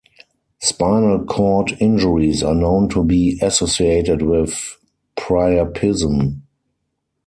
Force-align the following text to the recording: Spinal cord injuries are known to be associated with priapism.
Spinal 0.63 1.25
cord 1.25 1.77
injuries 1.79 2.41
are 2.41 2.55
known 2.55 2.89
to 2.89 3.03
be 3.03 3.37
associated 3.39 4.23
with 4.23 4.79
priapism. 5.15 6.41